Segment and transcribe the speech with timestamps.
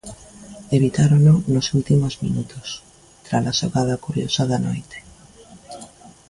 [0.77, 2.67] Evitárono nos últimos minutos,
[3.25, 4.97] trala xogada curiosa da noite.